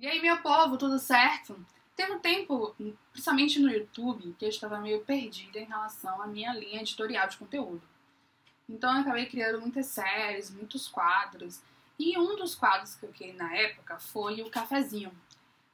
E 0.00 0.06
aí, 0.06 0.18
meu 0.18 0.38
povo, 0.38 0.78
tudo 0.78 0.98
certo? 0.98 1.62
Teve 1.94 2.12
um 2.12 2.18
tempo, 2.18 2.74
principalmente 3.12 3.60
no 3.60 3.68
YouTube, 3.70 4.34
que 4.38 4.46
eu 4.46 4.48
estava 4.48 4.80
meio 4.80 5.04
perdida 5.04 5.58
em 5.58 5.66
relação 5.66 6.22
à 6.22 6.26
minha 6.26 6.54
linha 6.54 6.80
editorial 6.80 7.28
de 7.28 7.36
conteúdo. 7.36 7.82
Então 8.66 8.94
eu 8.94 9.02
acabei 9.02 9.26
criando 9.26 9.60
muitas 9.60 9.88
séries, 9.88 10.50
muitos 10.50 10.88
quadros. 10.88 11.60
E 11.98 12.18
um 12.18 12.34
dos 12.34 12.54
quadros 12.54 12.94
que 12.94 13.04
eu 13.04 13.10
criei 13.10 13.34
na 13.34 13.54
época 13.54 13.98
foi 13.98 14.40
o 14.40 14.48
Cafezinho, 14.48 15.12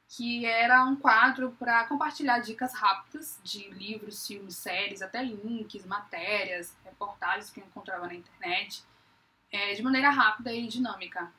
que 0.09 0.45
era 0.45 0.83
um 0.83 0.97
quadro 0.97 1.55
para 1.57 1.85
compartilhar 1.85 2.39
dicas 2.39 2.73
rápidas 2.73 3.39
de 3.45 3.69
livros, 3.69 4.27
filmes, 4.27 4.57
séries, 4.57 5.01
até 5.01 5.23
links, 5.23 5.85
matérias, 5.85 6.75
reportagens 6.83 7.49
que 7.49 7.61
eu 7.61 7.65
encontrava 7.65 8.07
na 8.07 8.13
internet, 8.13 8.83
é, 9.49 9.73
de 9.73 9.81
maneira 9.81 10.09
rápida 10.09 10.51
e 10.51 10.67
dinâmica 10.67 11.31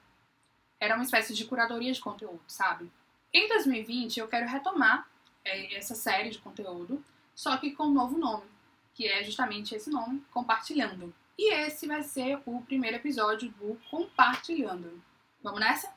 era 0.80 0.94
uma 0.94 1.04
espécie 1.04 1.34
de 1.34 1.44
curadoria 1.44 1.92
de 1.92 2.00
conteúdo, 2.00 2.40
sabe? 2.46 2.90
Em 3.32 3.48
2020 3.48 4.20
eu 4.20 4.28
quero 4.28 4.48
retomar 4.48 5.08
é, 5.44 5.76
essa 5.76 5.94
série 5.94 6.30
de 6.30 6.38
conteúdo, 6.38 7.04
só 7.34 7.56
que 7.56 7.72
com 7.72 7.84
um 7.84 7.92
novo 7.92 8.18
nome, 8.18 8.44
que 8.94 9.06
é 9.06 9.22
justamente 9.22 9.74
esse 9.74 9.90
nome, 9.90 10.24
Compartilhando. 10.30 11.14
E 11.36 11.54
esse 11.54 11.86
vai 11.86 12.02
ser 12.02 12.40
o 12.46 12.60
primeiro 12.62 12.96
episódio 12.96 13.50
do 13.50 13.78
Compartilhando. 13.90 15.02
Vamos 15.42 15.60
nessa? 15.60 15.92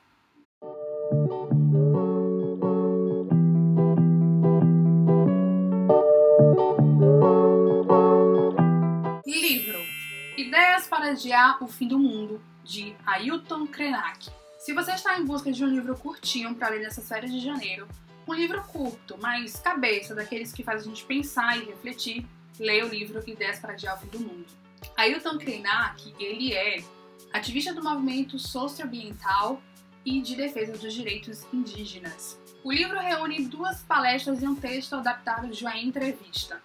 Livro 9.26 9.78
Ideias 10.36 10.86
para 10.86 11.10
Adiar 11.10 11.62
o 11.62 11.66
Fim 11.66 11.88
do 11.88 11.98
Mundo, 11.98 12.40
de 12.62 12.94
Ailton 13.04 13.66
Krenak. 13.66 14.41
Se 14.62 14.72
você 14.72 14.92
está 14.92 15.18
em 15.18 15.24
busca 15.24 15.50
de 15.50 15.64
um 15.64 15.66
livro 15.66 15.98
curtinho 15.98 16.54
para 16.54 16.68
ler 16.68 16.82
nessas 16.82 17.08
férias 17.08 17.32
de 17.32 17.40
janeiro, 17.40 17.88
um 18.28 18.32
livro 18.32 18.62
curto, 18.62 19.18
mas 19.20 19.58
cabeça, 19.58 20.14
daqueles 20.14 20.52
que 20.52 20.62
faz 20.62 20.82
a 20.82 20.84
gente 20.84 21.04
pensar 21.04 21.58
e 21.58 21.64
refletir, 21.64 22.24
leia 22.60 22.86
o 22.86 22.88
livro 22.88 23.20
Ideias 23.28 23.58
para 23.58 23.72
Adiar 23.72 23.96
o 23.96 24.00
Fim 24.00 24.06
do 24.06 24.20
Mundo. 24.20 24.46
Ailton 24.96 25.36
Krenak, 25.36 26.14
ele 26.16 26.54
é 26.54 26.80
ativista 27.32 27.74
do 27.74 27.82
movimento 27.82 28.38
socioambiental 28.38 29.60
e 30.04 30.22
de 30.22 30.36
defesa 30.36 30.78
dos 30.78 30.94
direitos 30.94 31.44
indígenas. 31.52 32.38
O 32.62 32.70
livro 32.70 33.00
reúne 33.00 33.44
duas 33.46 33.82
palestras 33.82 34.42
e 34.42 34.46
um 34.46 34.54
texto 34.54 34.94
adaptado 34.94 35.48
de 35.48 35.64
uma 35.64 35.76
entrevista. 35.76 36.62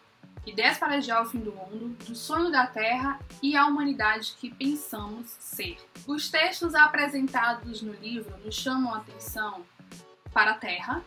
Ideias 0.48 0.78
para 0.78 0.95
adiar 0.95 1.22
o 1.22 1.26
fim 1.26 1.40
do 1.40 1.52
mundo, 1.52 1.90
do 2.06 2.16
sonho 2.16 2.50
da 2.50 2.66
Terra 2.66 3.20
e 3.44 3.58
a 3.58 3.67
humanidade 3.67 4.34
que 4.40 4.50
pensamos 4.50 5.36
ser. 5.42 5.78
Os 6.08 6.31
textos 6.31 6.73
apresentados 6.73 7.81
no 7.81 7.92
livro 7.92 8.34
nos 8.38 8.56
chamam 8.56 8.94
a 8.94 9.00
atenção 9.00 9.66
para 10.31 10.52
a 10.52 10.54
Terra 10.54 11.04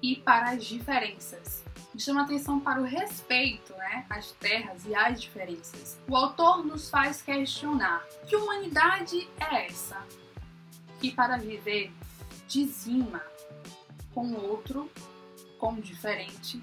e 0.00 0.14
para 0.14 0.50
as 0.50 0.64
diferenças. 0.64 1.64
Nos 1.92 2.04
chama 2.04 2.20
a 2.20 2.24
atenção 2.24 2.60
para 2.60 2.80
o 2.80 2.84
respeito 2.84 3.72
né, 3.72 4.06
às 4.08 4.30
terras 4.30 4.86
e 4.86 4.94
às 4.94 5.20
diferenças. 5.20 5.98
O 6.08 6.14
autor 6.14 6.64
nos 6.64 6.88
faz 6.88 7.20
questionar 7.20 8.06
que 8.28 8.36
humanidade 8.36 9.28
é 9.40 9.66
essa 9.66 10.00
que 11.00 11.10
para 11.10 11.36
viver 11.36 11.90
dizima 12.46 13.20
com 14.14 14.28
o 14.28 14.48
outro 14.48 14.88
como 15.58 15.82
diferente 15.82 16.62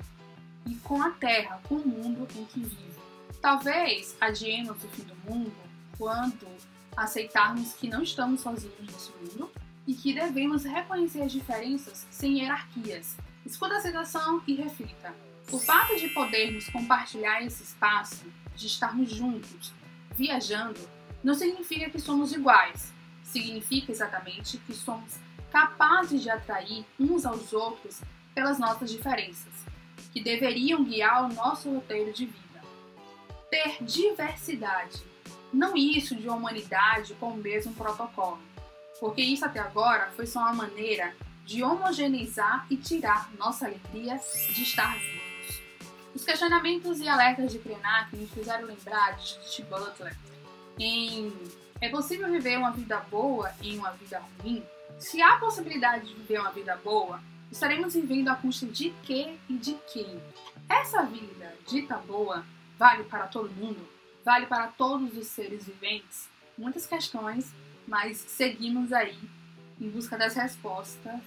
e 0.65 0.75
com 0.75 1.01
a 1.01 1.11
Terra, 1.11 1.61
com 1.67 1.75
o 1.75 1.87
mundo 1.87 2.27
em 2.35 2.45
que 2.45 2.59
vive. 2.59 2.95
Talvez 3.41 4.15
adiemos 4.19 4.83
o 4.83 4.87
fim 4.89 5.03
do 5.03 5.15
mundo 5.29 5.53
quando 5.97 6.47
aceitarmos 6.95 7.73
que 7.73 7.87
não 7.87 8.01
estamos 8.01 8.41
sozinhos 8.41 8.79
nesse 8.79 9.11
mundo 9.11 9.51
e 9.85 9.93
que 9.93 10.13
devemos 10.13 10.63
reconhecer 10.63 11.21
as 11.21 11.31
diferenças 11.31 12.07
sem 12.09 12.39
hierarquias. 12.39 13.15
Escuta 13.45 13.75
a 13.75 13.81
citação 13.81 14.41
e 14.47 14.55
reflita. 14.55 15.13
O 15.51 15.59
fato 15.59 15.95
de 15.95 16.09
podermos 16.09 16.67
compartilhar 16.69 17.43
esse 17.43 17.61
espaço, 17.61 18.25
de 18.55 18.65
estarmos 18.65 19.11
juntos, 19.11 19.71
viajando, 20.15 20.79
não 21.23 21.35
significa 21.35 21.89
que 21.89 21.99
somos 21.99 22.31
iguais. 22.31 22.91
Significa 23.23 23.91
exatamente 23.91 24.57
que 24.57 24.73
somos 24.73 25.19
capazes 25.51 26.23
de 26.23 26.29
atrair 26.29 26.83
uns 26.99 27.25
aos 27.25 27.53
outros 27.53 28.01
pelas 28.33 28.57
nossas 28.57 28.89
diferenças 28.89 29.53
que 30.15 30.23
deveriam 30.23 30.81
guiar 30.81 31.25
o 31.25 31.33
nosso 31.33 31.69
roteiro 31.69 32.13
de 32.13 32.25
vida. 32.25 32.61
Ter 33.51 33.83
diversidade, 33.83 35.03
não 35.51 35.75
isso 35.75 36.15
de 36.15 36.25
uma 36.25 36.37
humanidade 36.37 37.13
com 37.15 37.31
o 37.31 37.37
mesmo 37.37 37.73
protocolo, 37.73 38.39
porque 38.97 39.21
isso 39.21 39.43
até 39.43 39.59
agora 39.59 40.09
foi 40.15 40.25
só 40.25 40.39
uma 40.39 40.53
maneira 40.53 41.13
de 41.43 41.61
homogeneizar 41.61 42.65
e 42.69 42.77
tirar 42.77 43.29
nossa 43.37 43.65
alegria 43.65 44.17
de 44.53 44.63
estar 44.63 44.97
vivos. 44.97 45.61
Os 46.15 46.23
questionamentos 46.23 47.01
e 47.01 47.09
alertas 47.09 47.51
de 47.51 47.59
Krenak 47.59 48.15
me 48.15 48.25
fizeram 48.25 48.67
lembrar 48.67 49.17
de 49.17 49.27
Judith 49.27 49.65
Butler 49.69 50.15
em 50.79 51.33
É 51.81 51.89
possível 51.89 52.31
viver 52.31 52.57
uma 52.57 52.71
vida 52.71 53.01
boa 53.11 53.53
em 53.61 53.77
uma 53.77 53.91
vida 53.91 54.23
ruim? 54.39 54.63
Se 54.97 55.21
há 55.21 55.35
possibilidade 55.35 56.07
de 56.07 56.13
viver 56.13 56.39
uma 56.39 56.51
vida 56.51 56.77
boa, 56.77 57.21
estaremos 57.55 57.93
vivendo 57.93 58.27
a 58.27 58.35
custa 58.35 58.65
de 58.65 58.89
quê 59.01 59.33
e 59.47 59.53
de 59.53 59.77
quem? 59.93 60.21
Essa 60.67 61.03
vida 61.03 61.55
dita 61.65 61.95
boa 61.95 62.45
vale 62.77 63.05
para 63.05 63.27
todo 63.27 63.49
mundo? 63.49 63.79
Vale 64.25 64.45
para 64.45 64.67
todos 64.67 65.15
os 65.15 65.27
seres 65.27 65.65
viventes? 65.65 66.27
Muitas 66.57 66.85
questões, 66.85 67.53
mas 67.87 68.17
seguimos 68.17 68.91
aí 68.91 69.17
em 69.79 69.89
busca 69.89 70.17
das 70.17 70.35
respostas 70.35 71.21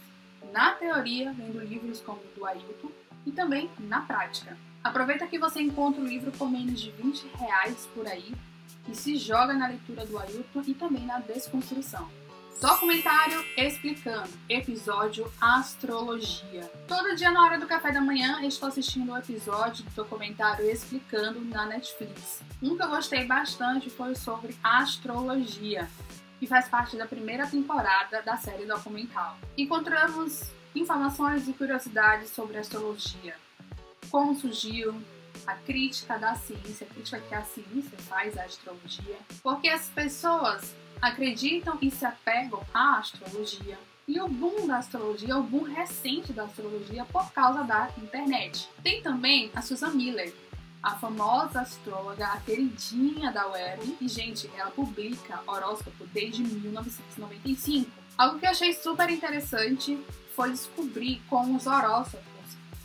na 0.53 0.72
teoria, 0.72 1.33
lendo 1.33 1.61
livros 1.61 2.03
como 2.03 2.21
o 2.21 2.38
do 2.38 2.44
Ailton 2.44 2.91
e 3.25 3.33
também 3.33 3.71
na 3.78 4.03
prática. 4.03 4.55
Aproveita 4.84 5.27
que 5.27 5.38
você 5.38 5.62
encontra 5.62 6.03
o 6.03 6.06
livro 6.06 6.31
por 6.33 6.50
menos 6.50 6.78
de 6.78 6.91
20 6.91 7.27
reais 7.38 7.88
por 7.94 8.06
aí 8.06 8.34
e 8.87 8.94
se 8.94 9.17
joga 9.17 9.55
na 9.55 9.69
leitura 9.69 10.05
do 10.05 10.19
Ailton 10.19 10.62
e 10.67 10.75
também 10.75 11.06
na 11.06 11.21
desconstrução. 11.21 12.06
Documentário 12.61 13.45
explicando. 13.57 14.29
Episódio 14.49 15.33
Astrologia. 15.41 16.69
Todo 16.89 17.15
dia 17.15 17.31
na 17.31 17.45
hora 17.45 17.57
do 17.57 17.69
café 17.69 17.93
da 17.93 18.01
manhã 18.01 18.45
estou 18.45 18.69
assistindo 18.69 19.11
o 19.11 19.13
um 19.13 19.17
episódio 19.17 19.85
do 19.85 19.91
documentário 19.93 20.69
explicando 20.69 21.41
na 21.41 21.67
Netflix. 21.67 22.43
Um 22.61 22.77
que 22.77 22.83
eu 22.83 22.89
gostei 22.89 23.27
bastante 23.27 23.89
foi 23.89 24.17
sobre 24.17 24.57
astrologia, 24.61 25.89
que 26.41 26.49
faz 26.49 26.69
parte 26.69 26.97
da 26.97 27.07
primeira 27.07 27.47
temporada 27.47 28.23
da 28.23 28.37
série 28.37 28.67
documental. 28.67 29.39
Encontramos 29.57 30.51
informações 30.75 31.47
e 31.47 31.53
curiosidades 31.53 32.31
sobre 32.31 32.59
astrologia, 32.59 33.37
como 34.11 34.35
surgiu, 34.35 35.01
a 35.47 35.55
crítica 35.55 36.19
da 36.19 36.35
ciência, 36.35 36.87
a 36.91 36.93
crítica 36.93 37.21
que 37.21 37.35
a 37.35 37.43
ciência 37.43 37.99
faz 37.99 38.37
à 38.37 38.43
astrologia, 38.43 39.17
porque 39.43 39.69
as 39.69 39.89
pessoas 39.89 40.75
acreditam 41.01 41.79
e 41.81 41.91
se 41.91 42.05
apegam 42.05 42.63
à 42.73 42.99
astrologia. 42.99 43.79
E 44.07 44.21
o 44.21 44.29
boom 44.29 44.67
da 44.67 44.79
astrologia, 44.79 45.37
o 45.37 45.43
boom 45.43 45.65
recente 45.65 46.33
da 46.33 46.45
astrologia 46.45 47.05
por 47.05 47.31
causa 47.33 47.63
da 47.63 47.91
internet. 47.99 48.69
Tem 48.83 49.03
também 49.03 49.51
a 49.55 49.61
Susan 49.61 49.91
Miller, 49.91 50.33
a 50.83 50.95
famosa 50.95 51.61
astróloga, 51.61 52.27
a 52.27 52.41
queridinha 52.41 53.31
da 53.31 53.47
web. 53.49 53.97
E, 54.01 54.09
gente, 54.09 54.51
ela 54.57 54.71
publica 54.71 55.43
horóscopo 55.47 56.07
desde 56.07 56.43
1995. 56.43 57.91
Algo 58.17 58.39
que 58.39 58.47
eu 58.47 58.51
achei 58.51 58.73
super 58.73 59.11
interessante 59.11 60.03
foi 60.35 60.51
descobrir 60.51 61.21
como 61.29 61.57
os 61.57 61.67
horóscopos 61.67 62.27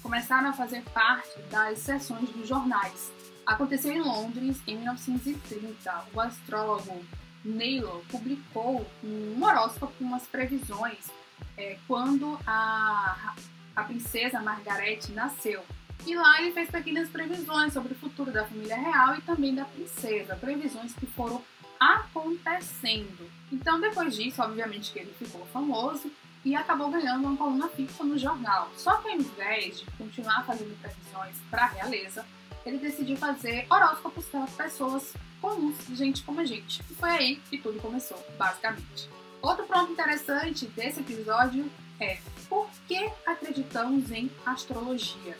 começaram 0.01 0.49
a 0.49 0.53
fazer 0.53 0.83
parte 0.93 1.39
das 1.49 1.79
sessões 1.79 2.29
dos 2.31 2.47
jornais. 2.47 3.11
Aconteceu 3.45 3.93
em 3.93 4.01
Londres 4.01 4.61
em 4.67 4.75
1930. 4.77 6.05
O 6.13 6.19
astrólogo 6.19 7.01
Naylor 7.43 8.01
publicou 8.09 8.85
um 9.03 9.43
horóscopo 9.43 9.93
com 9.97 10.05
umas 10.05 10.25
previsões 10.27 11.11
é, 11.57 11.77
quando 11.87 12.39
a, 12.47 13.35
a 13.75 13.83
princesa 13.83 14.39
Margaret 14.39 14.99
nasceu. 15.09 15.63
E 16.05 16.15
lá 16.15 16.41
ele 16.41 16.51
fez 16.51 16.69
pequenas 16.69 17.09
previsões 17.09 17.71
sobre 17.71 17.93
o 17.93 17.95
futuro 17.95 18.31
da 18.31 18.45
família 18.45 18.75
real 18.75 19.15
e 19.15 19.21
também 19.21 19.55
da 19.55 19.63
princesa, 19.65 20.35
previsões 20.35 20.93
que 20.93 21.05
foram 21.05 21.41
acontecendo. 21.79 23.29
Então, 23.51 23.79
depois 23.79 24.15
disso, 24.15 24.41
obviamente 24.41 24.91
que 24.91 24.99
ele 24.99 25.13
ficou 25.13 25.45
famoso 25.47 26.11
e 26.43 26.55
acabou 26.55 26.89
ganhando 26.89 27.25
uma 27.25 27.37
coluna 27.37 27.69
fixa 27.69 28.03
no 28.03 28.17
jornal. 28.17 28.69
Só 28.75 28.97
que 28.97 29.09
ao 29.09 29.15
invés 29.15 29.79
de 29.79 29.85
continuar 29.97 30.43
fazendo 30.45 30.77
previsões 30.81 31.37
para 31.49 31.63
a 31.63 31.67
realeza, 31.67 32.25
ele 32.65 32.77
decidiu 32.77 33.15
fazer 33.17 33.65
horóscopos 33.69 34.25
para 34.25 34.45
pessoas 34.47 35.13
comuns, 35.43 35.75
gente 35.89 36.23
como 36.23 36.39
a 36.39 36.45
gente. 36.45 36.81
E 36.89 36.95
foi 36.95 37.09
aí 37.09 37.35
que 37.49 37.57
tudo 37.57 37.77
começou, 37.81 38.17
basicamente. 38.37 39.09
Outro 39.41 39.65
ponto 39.65 39.91
interessante 39.91 40.65
desse 40.67 41.01
episódio 41.01 41.69
é 41.99 42.17
por 42.47 42.69
que 42.87 43.11
acreditamos 43.25 44.09
em 44.09 44.31
astrologia? 44.45 45.37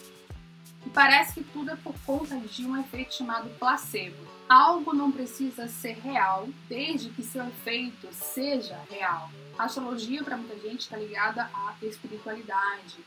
E 0.86 0.90
parece 0.90 1.36
que 1.36 1.44
tudo 1.46 1.72
é 1.72 1.78
por 1.78 1.96
conta 2.06 2.38
de 2.38 2.66
um 2.66 2.78
efeito 2.78 3.16
chamado 3.16 3.50
placebo. 3.58 4.28
Algo 4.50 4.94
não 4.94 5.10
precisa 5.10 5.70
ser 5.70 5.94
real 6.00 6.50
desde 6.68 7.10
que 7.10 7.24
seu 7.24 7.48
efeito 7.48 8.10
seja 8.12 8.78
real. 8.90 9.32
A 9.58 9.64
astrologia, 9.64 10.22
para 10.22 10.36
muita 10.36 10.60
gente, 10.60 10.82
está 10.82 10.98
ligada 10.98 11.50
à 11.54 11.74
espiritualidade, 11.82 12.98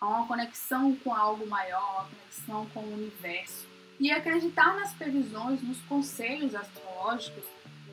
a 0.00 0.06
uma 0.06 0.26
conexão 0.26 0.96
com 0.96 1.14
algo 1.14 1.46
maior, 1.46 2.00
uma 2.00 2.08
conexão 2.08 2.66
com 2.72 2.80
o 2.80 2.94
universo. 2.94 3.75
E 3.98 4.10
acreditar 4.10 4.76
nas 4.76 4.92
previsões, 4.92 5.62
nos 5.62 5.80
conselhos 5.82 6.54
astrológicos, 6.54 7.44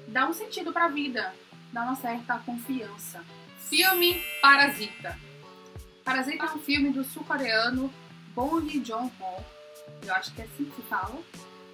dá 0.08 0.28
um 0.28 0.34
sentido 0.34 0.74
para 0.74 0.86
a 0.86 0.90
vida, 0.90 1.34
dá 1.72 1.84
uma 1.84 1.96
certa 1.96 2.38
confiança. 2.40 3.24
Filme 3.70 4.22
Parasita. 4.42 5.18
Parasita 6.04 6.46
é 6.46 6.52
um 6.52 6.60
filme 6.60 6.90
do 6.90 7.04
sul-coreano 7.04 7.92
Bong 8.36 8.84
Joon-ho, 8.84 9.44
eu 10.06 10.14
acho 10.16 10.34
que 10.34 10.42
é 10.42 10.46
assim 10.46 10.66
que 10.66 10.82
fala, 10.84 11.22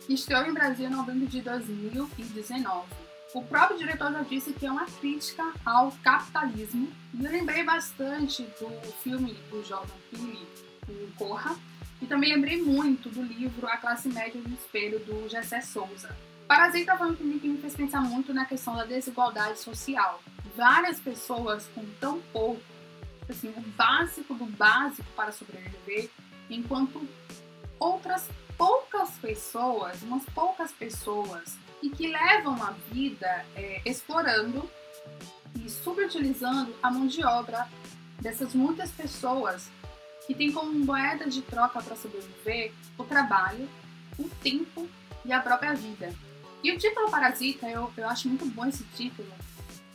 que 0.06 0.14
estreou 0.14 0.46
em 0.46 0.54
Brasil 0.54 0.88
em 0.88 0.92
novembro 0.92 1.28
de 1.28 1.42
2019. 1.42 2.88
O 3.34 3.44
próprio 3.44 3.78
diretor 3.78 4.12
já 4.12 4.22
disse 4.24 4.54
que 4.54 4.66
é 4.66 4.72
uma 4.72 4.86
crítica 4.86 5.52
ao 5.66 5.92
capitalismo. 6.04 6.92
Eu 7.22 7.32
lembrei 7.32 7.64
bastante 7.64 8.44
do 8.60 8.92
filme 9.04 9.34
do 9.52 9.64
Jordan 9.64 9.94
Peele, 10.10 10.48
o 10.88 11.12
Corra, 11.16 11.56
e 12.02 12.06
também 12.06 12.34
lembrei 12.34 12.62
muito 12.62 13.10
do 13.10 13.22
livro 13.22 13.68
A 13.68 13.78
Classe 13.78 14.08
Média 14.10 14.40
do 14.42 14.54
Espelho, 14.54 15.00
do 15.00 15.28
Gessé 15.28 15.62
Souza. 15.62 16.16
Parasita 16.48 16.98
foi 16.98 17.12
um 17.12 17.16
filme 17.16 17.40
que 17.40 17.48
me 17.48 17.58
fez 17.60 17.76
pensar 17.76 18.02
muito 18.02 18.34
na 18.34 18.46
questão 18.46 18.76
da 18.76 18.84
desigualdade 18.84 19.60
social. 19.60 20.22
Várias 20.56 21.00
pessoas 21.00 21.68
com 21.76 21.86
tão 22.00 22.20
pouco, 22.34 22.62
assim, 23.30 23.50
o 23.50 23.62
básico 23.62 24.34
do 24.34 24.46
básico 24.46 25.08
para 25.16 25.32
sobreviver, 25.32 26.10
enquanto 26.50 27.08
outras 27.80 28.28
poucas 28.58 29.12
pessoas, 29.22 30.02
umas 30.02 30.24
poucas 30.34 30.72
pessoas, 30.72 31.56
e 31.82 31.90
que 31.90 32.08
levam 32.08 32.62
a 32.64 32.72
vida 32.92 33.46
é, 33.56 33.82
explorando 33.86 34.70
e 35.56 35.70
subutilizando 35.70 36.74
a 36.82 36.92
mão 36.92 37.08
de 37.08 37.24
obra 37.24 37.68
dessas 38.20 38.54
muitas 38.54 38.92
pessoas 38.92 39.70
que 40.30 40.36
têm 40.36 40.52
como 40.52 40.72
moeda 40.86 41.28
de 41.28 41.42
troca 41.42 41.82
para 41.82 41.96
sobreviver 41.96 42.72
o 42.96 43.04
trabalho, 43.04 43.68
o 44.16 44.30
tempo 44.44 44.88
e 45.26 45.34
a 45.34 45.40
própria 45.40 45.74
vida. 45.74 46.14
E 46.64 46.72
o 46.72 46.78
título 46.78 47.10
Parasita, 47.10 47.68
eu, 47.68 47.92
eu 47.98 48.08
acho 48.08 48.28
muito 48.28 48.46
bom 48.46 48.64
esse 48.68 48.84
título, 48.96 49.28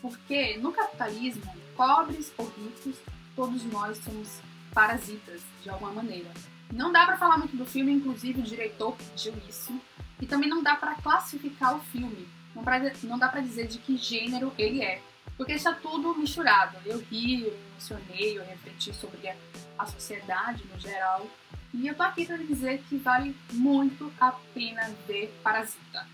porque 0.03 0.59
no 0.59 0.73
capitalismo, 0.73 1.55
pobres 1.77 2.33
ou 2.37 2.47
ricos, 2.47 2.97
todos 3.37 3.63
nós 3.67 3.97
somos 3.99 4.41
parasitas 4.75 5.41
de 5.63 5.71
alguma 5.71 5.93
maneira. 5.93 6.33
Não 6.73 6.91
dá 6.91 7.07
para 7.07 7.17
falar 7.17 7.39
muito 7.39 7.57
do 7.57 7.65
filme, 7.65 7.93
inclusive 7.93 8.41
o 8.41 8.45
diretor 8.45 8.97
pediu 8.97 9.35
isso. 9.49 9.73
E 10.21 10.27
também 10.27 10.51
não 10.51 10.65
dá 10.65 10.75
para 10.75 10.97
classificar 10.97 11.77
o 11.77 11.81
filme. 11.81 12.27
Não, 12.57 12.65
pra, 12.65 12.81
não 13.05 13.19
dá 13.21 13.29
para 13.29 13.41
dizer 13.41 13.69
de 13.69 13.79
que 13.79 13.97
gênero 13.97 14.53
ele 14.59 14.83
é. 14.83 15.01
Porque 15.37 15.53
está 15.53 15.73
tudo 15.73 16.15
misturado. 16.15 16.77
Eu 16.85 16.99
ri, 16.99 17.45
eu 17.45 17.57
emocionei, 17.73 18.39
eu 18.39 18.45
refleti 18.45 18.95
sobre 18.95 19.29
a, 19.29 19.37
a 19.79 19.87
sociedade 19.87 20.63
no 20.73 20.79
geral. 20.79 21.27
E 21.73 21.89
eu 21.89 21.95
tô 21.95 22.05
aqui 22.05 22.25
para 22.25 22.37
dizer 22.37 22.83
que 22.89 22.97
vale 22.97 23.35
muito 23.53 24.13
a 24.21 24.31
pena 24.31 24.95
ver 25.09 25.35
Parasita. 25.43 26.07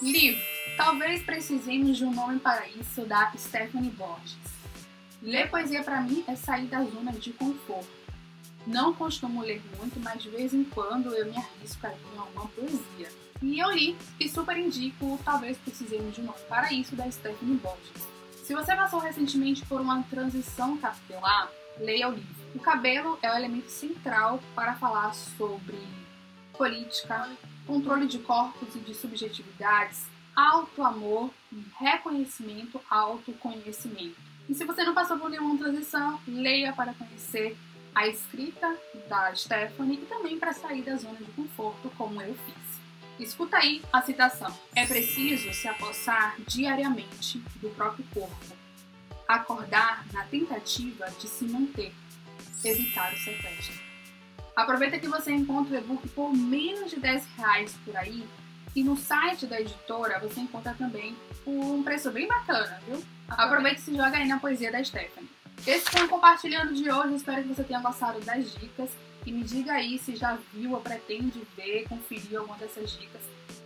Livro. 0.00 0.40
Talvez 0.76 1.22
precisemos 1.22 1.98
de 1.98 2.04
um 2.04 2.14
nome 2.14 2.38
para 2.38 2.66
isso 2.68 3.04
da 3.04 3.32
Stephanie 3.36 3.90
Borges. 3.90 4.38
Ler 5.20 5.50
poesia 5.50 5.82
para 5.82 6.00
mim 6.00 6.24
é 6.26 6.36
sair 6.36 6.66
da 6.66 6.82
zona 6.84 7.12
de 7.12 7.32
conforto. 7.32 7.90
Não 8.66 8.94
costumo 8.94 9.42
ler 9.42 9.60
muito, 9.76 9.98
mas 10.00 10.22
de 10.22 10.30
vez 10.30 10.54
em 10.54 10.64
quando 10.64 11.12
eu 11.12 11.26
me 11.26 11.36
arrisco 11.36 11.86
a 11.86 11.90
ler 11.90 11.98
alguma 12.16 12.46
poesia. 12.48 13.10
E 13.42 13.58
eu 13.58 13.70
li 13.72 13.96
e 14.18 14.28
super 14.28 14.56
indico 14.56 15.18
Talvez 15.24 15.58
Precisemos 15.58 16.14
de 16.14 16.20
um 16.20 16.24
Nome 16.24 16.38
para 16.48 16.72
Isso, 16.72 16.94
da 16.94 17.10
Stephanie 17.10 17.56
Borges. 17.56 18.19
Se 18.50 18.54
você 18.56 18.74
passou 18.74 18.98
recentemente 18.98 19.64
por 19.64 19.80
uma 19.80 20.02
transição 20.10 20.76
capilar, 20.76 21.48
leia 21.78 22.08
o 22.08 22.14
livro. 22.14 22.34
O 22.52 22.58
cabelo 22.58 23.16
é 23.22 23.30
o 23.30 23.36
elemento 23.36 23.70
central 23.70 24.42
para 24.56 24.74
falar 24.74 25.14
sobre 25.14 25.78
política, 26.54 27.30
controle 27.64 28.08
de 28.08 28.18
corpos 28.18 28.74
e 28.74 28.80
de 28.80 28.92
subjetividades, 28.92 30.04
auto-amor, 30.34 31.30
reconhecimento, 31.78 32.80
autoconhecimento. 32.90 34.16
E 34.48 34.54
se 34.56 34.64
você 34.64 34.82
não 34.82 34.94
passou 34.94 35.16
por 35.16 35.30
nenhuma 35.30 35.56
transição, 35.56 36.18
leia 36.26 36.72
para 36.72 36.92
conhecer 36.92 37.56
a 37.94 38.08
escrita 38.08 38.76
da 39.08 39.32
Stephanie 39.32 40.00
e 40.02 40.06
também 40.06 40.40
para 40.40 40.52
sair 40.52 40.82
da 40.82 40.96
zona 40.96 41.18
de 41.18 41.30
conforto, 41.30 41.88
como 41.96 42.20
eu 42.20 42.34
fiz. 42.34 42.69
Escuta 43.20 43.58
aí 43.58 43.82
a 43.92 44.00
citação. 44.00 44.50
É 44.74 44.86
preciso 44.86 45.52
se 45.52 45.68
apossar 45.68 46.36
diariamente 46.48 47.38
do 47.56 47.68
próprio 47.68 48.02
corpo, 48.14 48.56
acordar 49.28 50.06
na 50.10 50.24
tentativa 50.24 51.06
de 51.10 51.28
se 51.28 51.44
manter, 51.44 51.92
evitar 52.64 53.12
o 53.12 53.18
sequestro. 53.18 53.78
Aproveita 54.56 54.98
que 54.98 55.06
você 55.06 55.32
encontra 55.32 55.76
o 55.76 55.78
e-book 55.78 56.08
por 56.08 56.32
menos 56.32 56.90
de 56.90 56.98
10 56.98 57.26
reais 57.36 57.78
por 57.84 57.94
aí 57.94 58.26
e 58.74 58.82
no 58.82 58.96
site 58.96 59.46
da 59.46 59.60
editora 59.60 60.18
você 60.18 60.40
encontra 60.40 60.72
também 60.72 61.14
por 61.44 61.52
um 61.52 61.82
preço 61.82 62.10
bem 62.10 62.26
bacana, 62.26 62.80
viu? 62.86 63.04
Aproveita 63.28 63.80
e 63.80 63.82
se 63.82 63.94
joga 63.94 64.16
aí 64.16 64.26
na 64.26 64.40
poesia 64.40 64.72
da 64.72 64.82
Stephanie. 64.82 65.28
Esse 65.66 65.90
foi 65.90 66.04
o 66.04 66.08
compartilhando 66.08 66.72
de 66.72 66.90
hoje. 66.90 67.16
Espero 67.16 67.42
que 67.42 67.48
você 67.48 67.64
tenha 67.64 67.80
gostado 67.80 68.18
das 68.20 68.50
dicas. 68.54 68.90
E 69.26 69.32
me 69.32 69.44
diga 69.44 69.72
aí 69.72 69.98
se 69.98 70.16
já 70.16 70.38
viu 70.52 70.72
ou 70.72 70.80
pretende 70.80 71.46
ver, 71.56 71.88
conferir 71.88 72.38
alguma 72.38 72.56
dessas 72.56 72.92
dicas. 72.92 73.22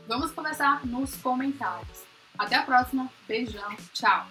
Vamos 0.06 0.32
conversar 0.32 0.84
nos 0.84 1.14
comentários. 1.16 2.02
Até 2.38 2.56
a 2.56 2.62
próxima. 2.62 3.10
Beijão. 3.26 3.76
Tchau. 3.92 4.26